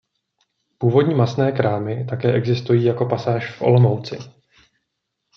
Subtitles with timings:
[0.77, 4.17] Původní masné krámy také existují jako pasáž v Olomouci.